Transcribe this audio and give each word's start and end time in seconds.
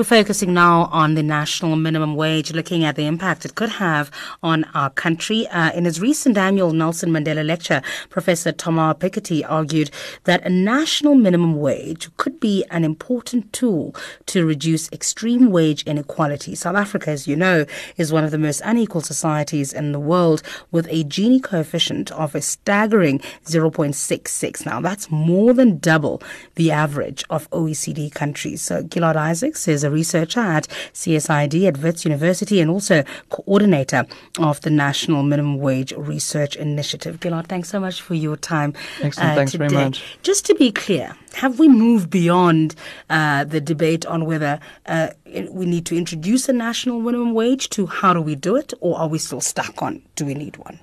We're 0.00 0.04
focusing 0.04 0.54
now 0.54 0.88
on 0.92 1.14
the 1.14 1.22
national 1.22 1.76
minimum 1.76 2.16
wage, 2.16 2.54
looking 2.54 2.84
at 2.84 2.96
the 2.96 3.06
impact 3.06 3.44
it 3.44 3.54
could 3.54 3.68
have 3.68 4.10
on 4.42 4.64
our 4.72 4.88
country. 4.88 5.46
Uh, 5.48 5.72
in 5.72 5.84
his 5.84 6.00
recent 6.00 6.38
annual 6.38 6.72
Nelson 6.72 7.10
Mandela 7.10 7.44
lecture, 7.44 7.82
Professor 8.08 8.50
Thomas 8.50 8.96
Piketty 8.96 9.44
argued 9.46 9.90
that 10.24 10.42
a 10.46 10.48
national 10.48 11.16
minimum 11.16 11.60
wage 11.60 12.08
could 12.16 12.40
be 12.40 12.64
an 12.70 12.82
important 12.82 13.52
tool 13.52 13.94
to 14.24 14.46
reduce 14.46 14.90
extreme 14.90 15.50
wage 15.50 15.82
inequality. 15.82 16.54
South 16.54 16.76
Africa, 16.76 17.10
as 17.10 17.28
you 17.28 17.36
know, 17.36 17.66
is 17.98 18.10
one 18.10 18.24
of 18.24 18.30
the 18.30 18.38
most 18.38 18.62
unequal 18.64 19.02
societies 19.02 19.70
in 19.70 19.92
the 19.92 20.00
world 20.00 20.42
with 20.70 20.86
a 20.88 21.04
Gini 21.04 21.42
coefficient 21.42 22.10
of 22.12 22.34
a 22.34 22.40
staggering 22.40 23.18
0.66. 23.44 24.64
Now, 24.64 24.80
that's 24.80 25.10
more 25.10 25.52
than 25.52 25.76
double 25.76 26.22
the 26.54 26.70
average 26.70 27.22
of 27.28 27.50
OECD 27.50 28.10
countries. 28.10 28.62
So, 28.62 28.82
Gilad 28.82 29.16
Isaacs 29.16 29.68
is 29.68 29.84
a 29.84 29.89
researcher 29.90 30.40
at 30.40 30.68
CSID 30.92 31.66
at 31.66 31.78
Wits 31.78 32.04
University 32.04 32.60
and 32.60 32.70
also 32.70 33.04
coordinator 33.28 34.06
of 34.38 34.60
the 34.62 34.70
National 34.70 35.22
Minimum 35.22 35.58
Wage 35.58 35.92
Research 35.92 36.56
Initiative. 36.56 37.20
Gilad, 37.20 37.46
thanks 37.46 37.68
so 37.68 37.80
much 37.80 38.00
for 38.00 38.14
your 38.14 38.36
time. 38.36 38.74
Excellent. 39.02 39.30
Uh, 39.30 39.34
thanks 39.34 39.52
today. 39.52 39.68
very 39.68 39.84
much. 39.84 40.02
Just 40.22 40.46
to 40.46 40.54
be 40.54 40.72
clear, 40.72 41.16
have 41.34 41.58
we 41.58 41.68
moved 41.68 42.10
beyond 42.10 42.74
uh, 43.08 43.44
the 43.44 43.60
debate 43.60 44.06
on 44.06 44.26
whether 44.26 44.60
uh, 44.86 45.08
we 45.50 45.66
need 45.66 45.86
to 45.86 45.96
introduce 45.96 46.48
a 46.48 46.52
national 46.52 47.00
minimum 47.00 47.34
wage 47.34 47.68
to 47.70 47.86
how 47.86 48.12
do 48.12 48.20
we 48.20 48.34
do 48.34 48.56
it, 48.56 48.72
or 48.80 48.98
are 48.98 49.08
we 49.08 49.18
still 49.18 49.40
stuck 49.40 49.82
on 49.82 50.02
do 50.16 50.24
we 50.24 50.34
need 50.34 50.56
one? 50.56 50.78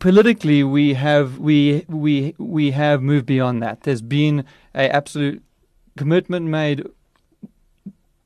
Politically, 0.00 0.64
we 0.64 0.94
have 0.94 1.38
we 1.38 1.84
we 1.88 2.34
we 2.38 2.72
have 2.72 3.02
moved 3.02 3.26
beyond 3.26 3.62
that. 3.62 3.82
There's 3.82 4.02
been 4.02 4.44
a 4.74 4.88
absolute 4.88 5.42
commitment 5.96 6.46
made 6.46 6.86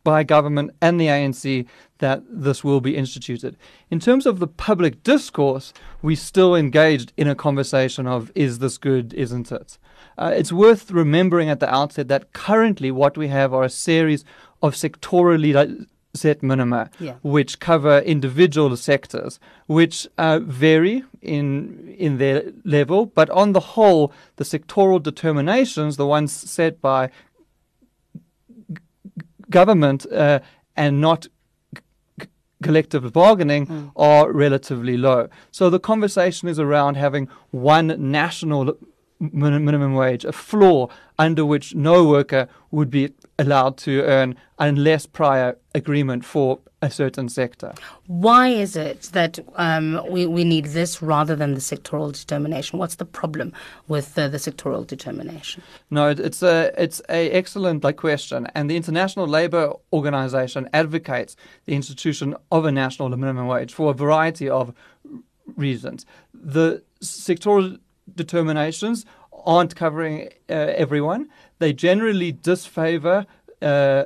by 0.07 0.23
government 0.23 0.71
and 0.81 1.01
the 1.01 1.09
ANC 1.09 1.67
that 1.99 2.23
this 2.31 2.63
will 2.63 2.81
be 2.81 2.97
instituted. 2.97 3.57
In 3.91 3.99
terms 3.99 4.25
of 4.25 4.39
the 4.39 4.47
public 4.47 5.03
discourse, 5.03 5.73
we 6.01 6.15
still 6.15 6.55
engaged 6.55 7.13
in 7.17 7.27
a 7.27 7.35
conversation 7.35 8.07
of 8.07 8.31
is 8.37 8.61
this 8.61 8.79
good, 8.79 9.13
isn't 9.15 9.51
it? 9.51 9.79
Uh, 10.17 10.33
it's 10.33 10.53
worth 10.53 10.93
remembering 10.93 11.51
at 11.51 11.59
the 11.59 11.75
outset 11.75 12.07
that 12.07 12.33
currently 12.33 12.93
what 12.93 13.19
we 13.19 13.27
have 13.27 13.53
are 13.53 13.65
a 13.65 13.69
series 13.69 14.25
of 14.63 14.75
sectorally 14.75 15.87
set 16.15 16.41
minima, 16.41 16.89
yeah. 17.01 17.15
which 17.23 17.59
cover 17.59 17.99
individual 17.99 18.77
sectors, 18.77 19.41
which 19.67 20.07
uh, 20.19 20.39
vary 20.39 21.03
in 21.21 21.95
in 21.99 22.19
their 22.19 22.53
level, 22.65 23.07
but 23.07 23.29
on 23.31 23.53
the 23.53 23.67
whole, 23.75 24.13
the 24.37 24.45
sectoral 24.45 25.03
determinations, 25.03 25.97
the 25.97 26.07
ones 26.07 26.33
set 26.33 26.81
by 26.81 27.11
government 29.51 30.07
uh, 30.13 30.41
and 30.77 31.01
not 31.01 31.27
c- 31.77 32.27
collective 32.63 33.13
bargaining 33.13 33.67
mm. 33.67 33.93
are 33.97 34.33
relatively 34.33 34.97
low. 34.97 35.29
So 35.51 35.71
the 35.71 35.81
conversation 35.81 36.49
is 36.49 36.59
around 36.59 36.97
having 36.97 37.29
one 37.51 37.95
national 37.99 38.77
minimum 39.19 39.95
wage, 39.95 40.25
a 40.25 40.33
floor 40.33 40.89
under 41.19 41.45
which 41.45 41.75
no 41.75 42.05
worker 42.05 42.49
would 42.71 42.91
be 42.91 43.13
allowed 43.39 43.77
to 43.79 44.03
earn 44.03 44.37
unless 44.59 45.07
prior 45.07 45.57
agreement 45.75 46.25
for 46.25 46.59
a 46.83 46.91
certain 46.91 47.29
sector. 47.29 47.73
Why 48.07 48.49
is 48.49 48.77
it 48.77 49.03
that 49.13 49.39
um, 49.57 50.01
we, 50.09 50.27
we 50.27 50.45
need 50.45 50.67
this 50.67 51.03
rather 51.03 51.35
than 51.35 51.55
the 51.55 51.61
sectoral 51.61 52.13
determination? 52.13 52.79
What's 52.79 52.97
the 52.97 53.05
problem 53.05 53.53
with 53.89 54.17
uh, 54.19 54.29
the 54.29 54.39
sectoral 54.39 54.87
determination? 54.87 55.63
No, 55.91 56.11
it's 56.11 56.43
a 56.43 56.73
it's 56.77 57.01
a 57.09 57.31
excellent 57.31 57.83
like 57.83 57.97
question, 57.97 58.47
and 58.55 58.71
the 58.71 58.77
International 58.77 59.27
Labour 59.27 59.73
Organization 59.93 60.69
advocates 60.73 61.37
the 61.65 61.75
institution 61.75 62.37
of 62.51 62.65
a 62.65 62.73
national 62.73 63.09
minimum 63.09 63.47
wage 63.47 63.73
for 63.73 63.91
a 63.91 63.95
variety 63.95 64.49
of 64.49 64.73
reasons. 65.57 66.05
The 66.35 66.83
sectoral 67.03 67.79
determinations 68.15 69.07
aren't 69.45 69.77
covering 69.77 70.29
uh, 70.51 70.53
everyone. 70.55 71.29
They 71.59 71.73
generally 71.73 72.33
disfavor 72.33 73.27
uh, 73.63 74.05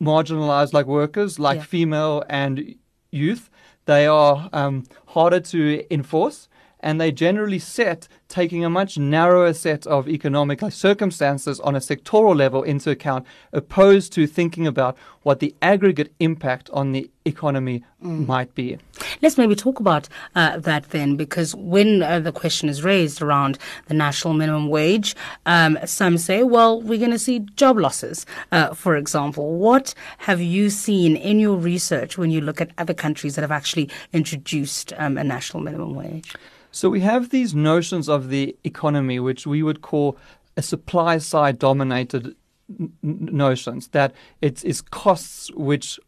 marginalized 0.00 0.72
like 0.72 0.86
workers, 0.86 1.38
like 1.38 1.58
yeah. 1.58 1.64
female 1.64 2.24
and 2.28 2.74
youth. 3.10 3.50
They 3.84 4.06
are 4.06 4.48
um, 4.52 4.84
harder 5.06 5.40
to 5.40 5.84
enforce 5.90 6.48
and 6.80 7.00
they 7.00 7.10
generally 7.10 7.58
set 7.58 8.08
taking 8.28 8.64
a 8.64 8.70
much 8.70 8.98
narrower 8.98 9.52
set 9.52 9.86
of 9.86 10.08
economic 10.08 10.60
circumstances 10.70 11.60
on 11.60 11.74
a 11.74 11.80
sectoral 11.80 12.36
level 12.36 12.62
into 12.62 12.90
account, 12.90 13.26
opposed 13.52 14.12
to 14.12 14.26
thinking 14.26 14.66
about 14.66 14.96
what 15.22 15.40
the 15.40 15.54
aggregate 15.60 16.12
impact 16.20 16.70
on 16.70 16.92
the 16.92 17.10
economy 17.24 17.84
mm. 18.02 18.26
might 18.26 18.54
be. 18.54 18.78
Let's 19.22 19.38
maybe 19.38 19.54
talk 19.54 19.80
about 19.80 20.08
uh, 20.34 20.58
that 20.58 20.90
then, 20.90 21.16
because 21.16 21.54
when 21.54 22.02
uh, 22.02 22.20
the 22.20 22.32
question 22.32 22.68
is 22.68 22.82
raised 22.82 23.20
around 23.20 23.58
the 23.86 23.94
national 23.94 24.34
minimum 24.34 24.68
wage, 24.68 25.16
um, 25.46 25.78
some 25.84 26.18
say, 26.18 26.42
well, 26.42 26.80
we're 26.80 26.98
going 26.98 27.10
to 27.10 27.18
see 27.18 27.40
job 27.56 27.78
losses, 27.78 28.26
uh, 28.52 28.74
for 28.74 28.96
example. 28.96 29.58
What 29.58 29.94
have 30.18 30.40
you 30.40 30.70
seen 30.70 31.16
in 31.16 31.40
your 31.40 31.56
research 31.56 32.18
when 32.18 32.30
you 32.30 32.40
look 32.40 32.60
at 32.60 32.70
other 32.78 32.94
countries 32.94 33.34
that 33.34 33.42
have 33.42 33.52
actually 33.52 33.90
introduced 34.12 34.92
um, 34.98 35.18
a 35.18 35.24
national 35.24 35.62
minimum 35.62 35.94
wage? 35.94 36.34
So 36.70 36.90
we 36.90 37.00
have 37.00 37.30
these 37.30 37.54
notions 37.54 38.08
of 38.08 38.28
the 38.28 38.56
economy, 38.64 39.18
which 39.18 39.46
we 39.46 39.62
would 39.62 39.82
call 39.82 40.16
a 40.56 40.62
supply 40.62 41.18
side 41.18 41.58
dominated 41.58 42.36
n- 42.78 42.92
notions 43.02 43.88
that 43.88 44.12
it 44.42 44.64
is 44.64 44.80
costs 44.80 45.50
which 45.54 45.98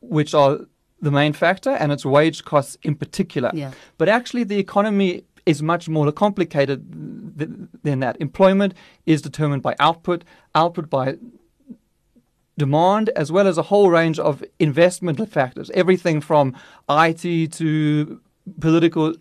which 0.00 0.34
are 0.34 0.60
the 1.00 1.10
main 1.10 1.32
factor 1.32 1.70
and 1.70 1.92
it's 1.92 2.04
wage 2.04 2.44
costs 2.44 2.76
in 2.82 2.94
particular. 2.94 3.50
Yeah. 3.54 3.72
But 3.98 4.08
actually 4.08 4.44
the 4.44 4.58
economy 4.58 5.24
is 5.46 5.62
much 5.62 5.88
more 5.88 6.10
complicated 6.12 7.38
th- 7.38 7.50
than 7.82 8.00
that. 8.00 8.16
Employment 8.20 8.74
is 9.06 9.22
determined 9.22 9.62
by 9.62 9.74
output, 9.78 10.24
output 10.54 10.90
by 10.90 11.16
demand, 12.58 13.08
as 13.16 13.32
well 13.32 13.46
as 13.46 13.56
a 13.56 13.62
whole 13.62 13.88
range 13.88 14.18
of 14.18 14.44
investment 14.58 15.26
factors, 15.30 15.70
everything 15.70 16.20
from 16.20 16.54
IT 16.90 17.52
to 17.52 18.20
political 18.60 19.14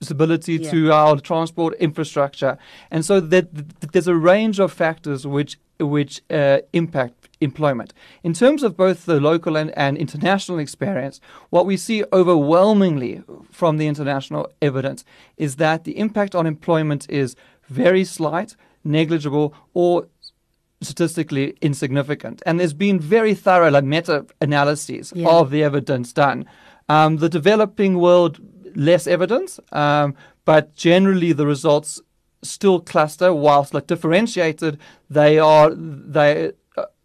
stability 0.00 0.56
yeah. 0.56 0.70
to 0.70 0.92
our 0.92 1.18
transport 1.18 1.74
infrastructure, 1.80 2.58
and 2.90 3.04
so 3.04 3.18
that, 3.18 3.52
that 3.80 3.92
there's 3.92 4.06
a 4.06 4.14
range 4.14 4.60
of 4.60 4.72
factors 4.72 5.26
which 5.26 5.58
which 5.80 6.22
uh, 6.30 6.58
impact 6.72 7.25
employment. 7.40 7.92
In 8.22 8.32
terms 8.32 8.62
of 8.62 8.76
both 8.76 9.06
the 9.06 9.20
local 9.20 9.56
and, 9.56 9.70
and 9.76 9.96
international 9.96 10.58
experience, 10.58 11.20
what 11.50 11.66
we 11.66 11.76
see 11.76 12.04
overwhelmingly 12.12 13.22
from 13.50 13.76
the 13.76 13.86
international 13.86 14.48
evidence 14.62 15.04
is 15.36 15.56
that 15.56 15.84
the 15.84 15.98
impact 15.98 16.34
on 16.34 16.46
employment 16.46 17.08
is 17.10 17.36
very 17.68 18.04
slight, 18.04 18.56
negligible, 18.84 19.54
or 19.74 20.08
statistically 20.80 21.56
insignificant. 21.60 22.42
And 22.46 22.60
there's 22.60 22.74
been 22.74 23.00
very 23.00 23.34
thorough 23.34 23.70
like, 23.70 23.84
meta 23.84 24.26
analyses 24.40 25.12
yeah. 25.14 25.28
of 25.28 25.50
the 25.50 25.62
evidence 25.62 26.12
done. 26.12 26.46
Um, 26.88 27.16
the 27.16 27.28
developing 27.28 27.98
world 27.98 28.40
less 28.76 29.06
evidence, 29.06 29.58
um, 29.72 30.14
but 30.44 30.74
generally 30.76 31.32
the 31.32 31.46
results 31.46 32.00
still 32.42 32.80
cluster. 32.80 33.34
Whilst 33.34 33.74
like 33.74 33.86
differentiated, 33.86 34.78
they 35.10 35.38
are 35.38 35.74
they 35.74 36.52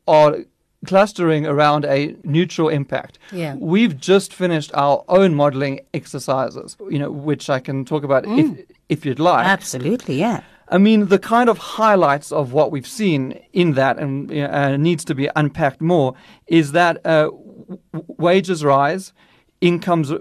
are 0.07 0.37
clustering 0.85 1.45
around 1.45 1.85
a 1.85 2.15
neutral 2.23 2.69
impact. 2.69 3.19
Yeah. 3.31 3.55
We've 3.55 3.97
just 3.97 4.33
finished 4.33 4.71
our 4.73 5.03
own 5.07 5.35
modeling 5.35 5.81
exercises, 5.93 6.75
you 6.89 6.97
know, 6.97 7.11
which 7.11 7.49
I 7.49 7.59
can 7.59 7.85
talk 7.85 8.03
about 8.03 8.23
mm. 8.23 8.39
if 8.39 8.65
if 8.89 9.05
you'd 9.05 9.19
like. 9.19 9.45
Absolutely, 9.45 10.19
yeah. 10.19 10.41
I 10.71 10.77
mean, 10.77 11.07
the 11.07 11.19
kind 11.19 11.49
of 11.49 11.57
highlights 11.57 12.31
of 12.31 12.53
what 12.53 12.71
we've 12.71 12.87
seen 12.87 13.37
in 13.51 13.73
that 13.73 13.99
and 13.99 14.31
uh, 14.31 14.77
needs 14.77 15.03
to 15.05 15.13
be 15.13 15.29
unpacked 15.35 15.81
more 15.81 16.13
is 16.47 16.71
that 16.71 17.05
uh, 17.05 17.25
w- 17.25 17.79
wages 17.91 18.63
rise, 18.63 19.11
incomes 19.59 20.13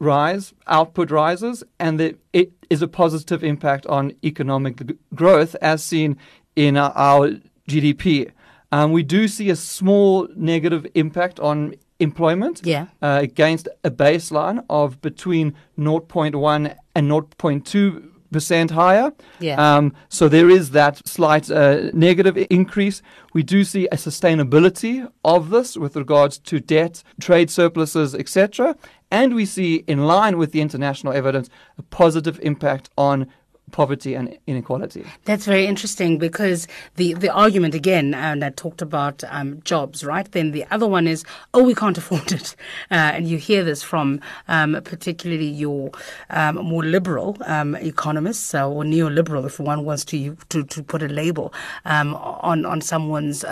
rise, 0.00 0.52
output 0.66 1.12
rises, 1.12 1.62
and 1.78 2.00
that 2.00 2.18
it 2.32 2.52
is 2.68 2.82
a 2.82 2.88
positive 2.88 3.44
impact 3.44 3.86
on 3.86 4.12
economic 4.24 4.84
g- 4.84 4.94
growth 5.14 5.54
as 5.62 5.84
seen 5.84 6.16
in 6.56 6.76
our, 6.76 6.92
our 6.96 7.30
GDP. 7.68 8.32
Um, 8.72 8.92
we 8.92 9.02
do 9.02 9.28
see 9.28 9.50
a 9.50 9.56
small 9.56 10.28
negative 10.36 10.86
impact 10.94 11.40
on 11.40 11.74
employment 11.98 12.62
yeah. 12.64 12.86
uh, 13.02 13.18
against 13.22 13.68
a 13.84 13.90
baseline 13.90 14.64
of 14.70 15.00
between 15.00 15.54
0.1 15.78 16.76
and 16.94 17.10
0.2 17.10 18.10
percent 18.30 18.70
higher. 18.70 19.12
Yeah. 19.38 19.56
Um, 19.76 19.92
so 20.08 20.28
there 20.28 20.48
is 20.48 20.70
that 20.70 21.06
slight 21.06 21.50
uh, 21.50 21.90
negative 21.92 22.46
increase. 22.50 23.02
We 23.32 23.42
do 23.42 23.64
see 23.64 23.86
a 23.88 23.96
sustainability 23.96 25.10
of 25.24 25.50
this 25.50 25.76
with 25.76 25.96
regards 25.96 26.38
to 26.38 26.60
debt, 26.60 27.02
trade 27.20 27.50
surpluses, 27.50 28.14
etc. 28.14 28.76
And 29.10 29.34
we 29.34 29.44
see, 29.46 29.76
in 29.86 30.06
line 30.06 30.38
with 30.38 30.52
the 30.52 30.60
international 30.60 31.12
evidence, 31.12 31.50
a 31.76 31.82
positive 31.82 32.38
impact 32.42 32.90
on 32.96 33.26
poverty 33.72 34.14
and 34.14 34.36
inequality. 34.46 35.04
That's 35.24 35.44
very 35.44 35.66
interesting 35.66 36.18
because 36.18 36.66
the, 36.96 37.14
the 37.14 37.30
argument 37.30 37.74
again, 37.74 38.14
and 38.14 38.44
I 38.44 38.50
talked 38.50 38.82
about 38.82 39.22
um, 39.28 39.60
jobs, 39.64 40.04
right? 40.04 40.30
Then 40.30 40.52
the 40.52 40.64
other 40.70 40.86
one 40.86 41.06
is, 41.06 41.24
oh, 41.54 41.62
we 41.62 41.74
can't 41.74 41.98
afford 42.02 42.32
it. 42.32 42.56
Uh, 42.90 42.94
and 43.14 43.28
you 43.28 43.38
hear 43.38 43.64
this 43.64 43.82
from 43.82 44.20
um, 44.48 44.80
particularly 44.84 45.48
your 45.48 45.90
um, 46.30 46.56
more 46.56 46.84
liberal 46.84 47.36
um, 47.46 47.74
economists 47.76 48.54
uh, 48.54 48.68
or 48.68 48.84
neoliberal, 48.84 49.46
if 49.46 49.60
one 49.60 49.84
wants 49.84 50.04
to, 50.06 50.36
to, 50.48 50.64
to 50.64 50.82
put 50.82 51.02
a 51.02 51.08
label 51.08 51.52
um, 51.84 52.14
on, 52.14 52.64
on 52.64 52.80
someone's 52.80 53.44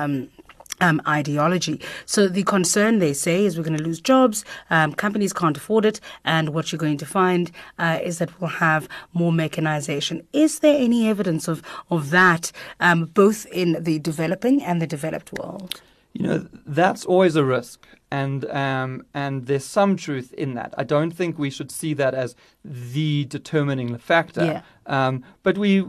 um, 0.80 1.00
ideology. 1.06 1.80
So 2.06 2.28
the 2.28 2.42
concern, 2.42 2.98
they 2.98 3.12
say, 3.12 3.44
is 3.44 3.56
we're 3.56 3.64
going 3.64 3.78
to 3.78 3.84
lose 3.84 4.00
jobs. 4.00 4.44
Um, 4.70 4.92
companies 4.92 5.32
can't 5.32 5.56
afford 5.56 5.84
it, 5.84 6.00
and 6.25 6.50
what 6.50 6.72
you're 6.72 6.78
going 6.78 6.98
to 6.98 7.06
find 7.06 7.50
uh, 7.78 7.98
is 8.02 8.19
that 8.19 8.40
we'll 8.40 8.50
have 8.50 8.88
more 9.12 9.32
mechanization. 9.32 10.26
Is 10.32 10.60
there 10.60 10.78
any 10.78 11.08
evidence 11.08 11.48
of 11.48 11.62
of 11.90 12.10
that, 12.10 12.52
um, 12.80 13.06
both 13.06 13.46
in 13.46 13.82
the 13.82 13.98
developing 13.98 14.62
and 14.62 14.80
the 14.80 14.86
developed 14.86 15.32
world? 15.32 15.80
You 16.14 16.26
know, 16.26 16.48
that's 16.66 17.04
always 17.04 17.36
a 17.36 17.44
risk, 17.44 17.86
and 18.10 18.44
um, 18.46 19.04
and 19.14 19.46
there's 19.46 19.64
some 19.64 19.96
truth 19.96 20.32
in 20.32 20.54
that. 20.54 20.75
I 20.76 20.84
don't 20.84 21.10
think 21.10 21.38
we 21.38 21.50
should 21.50 21.70
see 21.70 21.94
that 21.94 22.14
as 22.14 22.34
the 22.64 23.26
determining 23.26 23.98
factor. 23.98 24.44
Yeah. 24.44 24.62
Um, 24.86 25.22
but 25.42 25.58
we 25.58 25.84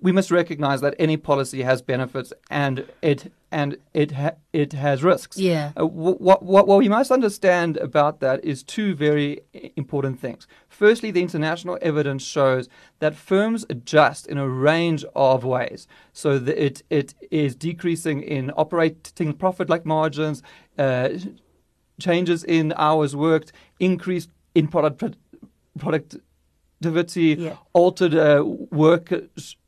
we 0.00 0.12
must 0.12 0.30
recognize 0.30 0.80
that 0.80 0.94
any 0.98 1.16
policy 1.16 1.62
has 1.62 1.82
benefits 1.82 2.32
and 2.50 2.86
it 3.02 3.32
and 3.50 3.76
it 3.94 4.12
ha- 4.12 4.36
it 4.52 4.72
has 4.72 5.02
risks. 5.04 5.36
Yeah. 5.36 5.72
Uh, 5.78 5.86
what, 5.86 6.42
what 6.42 6.66
what 6.66 6.78
we 6.78 6.88
must 6.88 7.10
understand 7.10 7.76
about 7.76 8.20
that 8.20 8.44
is 8.44 8.62
two 8.62 8.94
very 8.94 9.40
important 9.76 10.20
things. 10.20 10.46
Firstly, 10.68 11.10
the 11.10 11.22
international 11.22 11.78
evidence 11.80 12.24
shows 12.24 12.68
that 12.98 13.14
firms 13.14 13.64
adjust 13.70 14.26
in 14.26 14.38
a 14.38 14.48
range 14.48 15.04
of 15.14 15.44
ways. 15.44 15.86
So 16.12 16.38
that 16.38 16.62
it 16.62 16.82
it 16.90 17.14
is 17.30 17.54
decreasing 17.54 18.22
in 18.22 18.50
operating 18.56 19.32
profit 19.34 19.68
like 19.68 19.86
margins, 19.86 20.42
uh, 20.78 21.10
changes 22.00 22.44
in 22.44 22.72
hours 22.76 23.14
worked, 23.14 23.52
increased 23.78 24.30
in 24.54 24.68
product 24.68 25.02
product 25.78 26.16
activity, 26.80 27.36
yeah. 27.38 27.56
altered 27.72 28.14
uh, 28.14 28.42
work 28.44 29.12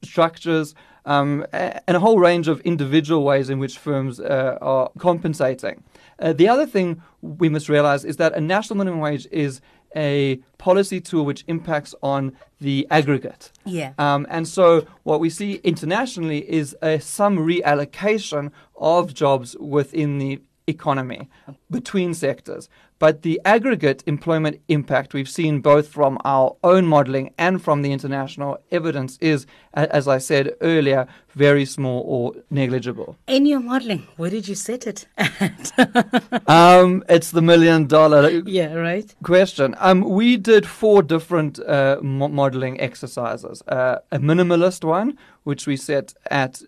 structures, 0.03 0.75
um, 1.05 1.47
and 1.53 1.97
a 1.97 2.01
whole 2.01 2.19
range 2.19 2.49
of 2.49 2.61
individual 2.61 3.25
ways 3.25 3.49
in 3.49 3.59
which 3.59 3.79
firms 3.79 4.21
uh, 4.21 4.59
are 4.61 4.91
compensating. 4.99 5.83
Uh, 6.19 6.33
the 6.33 6.49
other 6.49 6.67
thing 6.67 7.01
we 7.23 7.49
must 7.49 7.69
realize 7.69 8.05
is 8.05 8.17
that 8.17 8.35
a 8.35 8.41
national 8.41 8.77
minimum 8.77 9.01
wage 9.01 9.27
is 9.31 9.61
a 9.97 10.39
policy 10.59 11.01
tool 11.01 11.25
which 11.25 11.45
impacts 11.47 11.95
on 12.03 12.37
the 12.61 12.87
aggregate. 12.91 13.53
Yeah. 13.65 13.93
Um, 13.97 14.27
and 14.29 14.47
so 14.47 14.87
what 15.05 15.19
we 15.19 15.31
see 15.31 15.55
internationally 15.65 16.49
is 16.51 16.77
a, 16.83 16.99
some 16.99 17.39
reallocation 17.39 18.51
of 18.77 19.15
jobs 19.15 19.57
within 19.59 20.19
the 20.19 20.43
economy 20.69 21.29
between 21.71 22.15
sectors. 22.15 22.69
But 22.99 23.23
the 23.23 23.41
aggregate 23.45 24.03
employment 24.07 24.61
impact 24.67 25.15
we've 25.15 25.29
seen 25.29 25.61
both 25.61 25.87
from 25.87 26.19
our 26.25 26.57
own 26.65 26.87
modeling 26.87 27.33
and 27.39 27.63
from 27.63 27.83
the 27.83 27.93
international 27.93 28.59
evidence 28.73 29.19
is, 29.21 29.47
as 29.73 30.09
I 30.09 30.19
said 30.19 30.57
earlier, 30.61 31.07
very 31.31 31.65
small 31.65 32.03
or 32.07 32.35
negligible. 32.51 33.17
In 33.29 33.47
your 33.47 33.61
modeling, 33.61 34.09
where 34.17 34.31
did 34.31 34.49
you 34.49 34.57
set 34.57 34.87
it 34.89 35.07
um, 36.49 37.05
it's 37.09 37.31
the 37.31 37.43
million 37.43 37.87
dollar 37.87 38.31
yeah, 38.31 38.75
right. 38.75 39.15
question. 39.23 39.77
Um, 39.79 40.01
we 40.01 40.37
did 40.37 40.67
four 40.67 41.03
different 41.03 41.61
uh, 41.61 41.99
mo- 42.03 42.29
modeling 42.29 42.81
exercises. 42.81 43.63
Uh, 43.69 43.99
a 44.11 44.19
minimalist 44.19 44.83
one, 44.83 45.17
which 45.45 45.67
we 45.69 45.77
set 45.77 46.15
at 46.31 46.63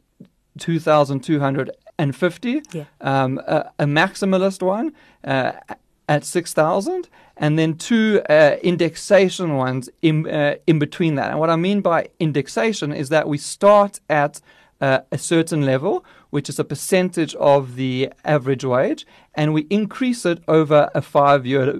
2,250. 2.01 2.63
Yeah. 2.73 2.85
Um, 3.01 3.39
a, 3.47 3.71
a 3.79 3.85
maximalist 3.85 4.63
one 4.63 4.93
uh, 5.25 5.53
at 6.09 6.25
6,000 6.25 7.09
and 7.37 7.59
then 7.59 7.75
two 7.75 8.21
uh, 8.29 8.57
indexation 8.63 9.57
ones 9.57 9.89
in, 10.03 10.29
uh, 10.29 10.57
in 10.67 10.79
between 10.79 11.15
that. 11.17 11.31
And 11.31 11.39
what 11.39 11.51
I 11.51 11.57
mean 11.57 11.81
by 11.81 12.09
indexation 12.19 12.93
is 12.93 13.09
that 13.09 13.29
we 13.29 13.39
start 13.39 14.01
at 14.09 14.41
uh, 14.81 15.01
a 15.13 15.19
certain 15.19 15.65
level, 15.65 16.05
which 16.31 16.49
is 16.49 16.59
a 16.59 16.65
percentage 16.65 17.35
of 17.37 17.77
the 17.77 18.11
average 18.25 18.65
wage, 18.65 19.07
and 19.35 19.53
we 19.53 19.67
increase 19.71 20.25
it 20.25 20.43
over 20.49 20.91
a 20.95 21.03
five 21.03 21.47
year 21.47 21.75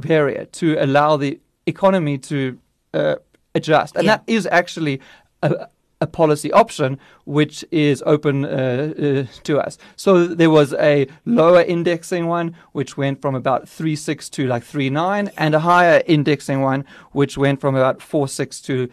period 0.00 0.52
to 0.52 0.76
allow 0.78 1.16
the 1.16 1.40
economy 1.66 2.18
to 2.18 2.58
uh, 2.94 3.16
adjust. 3.54 3.96
And 3.96 4.04
Yeah. 4.04 4.16
that 4.16 4.22
is 4.26 4.46
actually 4.50 5.00
a, 5.42 5.68
a 6.00 6.06
policy 6.06 6.52
option 6.52 6.98
which 7.24 7.64
is 7.70 8.02
open 8.06 8.44
uh, 8.44 8.48
uh, 8.48 9.24
to 9.42 9.58
us. 9.58 9.78
So 9.96 10.26
there 10.26 10.50
was 10.50 10.72
a 10.74 11.08
lower 11.24 11.62
indexing 11.62 12.26
one 12.26 12.54
which 12.72 12.96
went 12.96 13.20
from 13.20 13.34
about 13.34 13.66
3.6 13.66 14.30
to 14.30 14.46
like 14.46 14.64
3.9 14.64 15.32
and 15.36 15.54
a 15.54 15.60
higher 15.60 16.02
indexing 16.06 16.60
one 16.60 16.84
which 17.12 17.36
went 17.36 17.60
from 17.60 17.74
about 17.74 17.98
4.6 17.98 18.62
to 18.64 18.88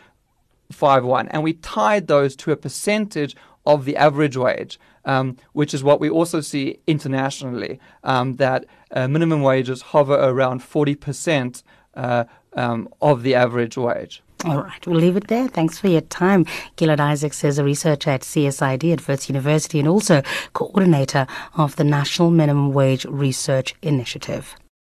5.1 0.73 1.27
and 1.29 1.43
we 1.43 1.53
tied 1.53 2.07
those 2.07 2.35
to 2.37 2.51
a 2.51 2.57
percentage 2.57 3.35
of 3.65 3.85
the 3.85 3.95
average 3.95 4.37
wage. 4.37 4.79
Um, 5.07 5.37
which 5.53 5.75
is 5.75 5.83
what 5.83 5.99
we 5.99 6.09
also 6.09 6.41
see 6.41 6.79
internationally, 6.87 7.79
um, 8.03 8.37
that 8.37 8.65
uh, 8.89 9.07
minimum 9.07 9.43
wages 9.43 9.83
hover 9.83 10.15
around 10.15 10.61
40% 10.61 11.61
uh, 11.93 12.23
um, 12.53 12.89
of 13.03 13.21
the 13.21 13.35
average 13.35 13.77
wage. 13.77 14.23
All 14.43 14.61
right, 14.61 14.85
we'll 14.85 14.99
leave 14.99 15.15
it 15.15 15.27
there. 15.27 15.47
Thanks 15.47 15.79
for 15.79 15.87
your 15.87 16.01
time. 16.01 16.45
Gilad 16.77 16.99
Isaacs 16.99 17.43
is 17.43 17.57
a 17.57 17.63
researcher 17.63 18.11
at 18.11 18.21
CSID 18.21 18.93
at 18.93 19.07
Wits 19.07 19.29
University 19.29 19.79
and 19.79 19.87
also 19.87 20.21
coordinator 20.53 21.25
of 21.55 21.77
the 21.77 21.83
National 21.83 22.29
Minimum 22.29 22.73
Wage 22.73 23.05
Research 23.05 23.75
Initiative. 23.81 24.55